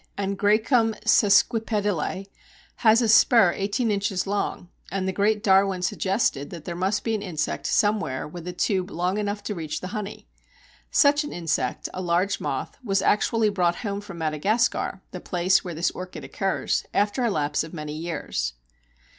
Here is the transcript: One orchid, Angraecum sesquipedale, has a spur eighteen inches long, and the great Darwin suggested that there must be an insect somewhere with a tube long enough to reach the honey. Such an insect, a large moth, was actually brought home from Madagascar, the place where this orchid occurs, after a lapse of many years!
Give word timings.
One 0.17 0.31
orchid, 0.31 0.65
Angraecum 0.65 0.95
sesquipedale, 1.05 2.25
has 2.77 3.03
a 3.03 3.07
spur 3.07 3.51
eighteen 3.55 3.91
inches 3.91 4.25
long, 4.25 4.69
and 4.91 5.07
the 5.07 5.11
great 5.13 5.43
Darwin 5.43 5.83
suggested 5.83 6.49
that 6.49 6.65
there 6.65 6.75
must 6.75 7.03
be 7.03 7.13
an 7.13 7.21
insect 7.21 7.67
somewhere 7.67 8.27
with 8.27 8.47
a 8.47 8.51
tube 8.51 8.89
long 8.89 9.19
enough 9.19 9.43
to 9.43 9.53
reach 9.53 9.79
the 9.79 9.89
honey. 9.93 10.27
Such 10.89 11.23
an 11.23 11.31
insect, 11.31 11.87
a 11.93 12.01
large 12.01 12.39
moth, 12.41 12.77
was 12.83 13.03
actually 13.03 13.49
brought 13.49 13.75
home 13.85 14.01
from 14.01 14.17
Madagascar, 14.17 15.03
the 15.11 15.19
place 15.21 15.63
where 15.63 15.75
this 15.75 15.91
orchid 15.91 16.23
occurs, 16.23 16.83
after 16.95 17.23
a 17.23 17.29
lapse 17.29 17.63
of 17.63 17.71
many 17.71 17.93
years! 17.95 18.53